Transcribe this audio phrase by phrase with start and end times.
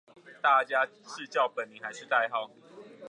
[0.41, 2.49] 大家是叫本名還是代號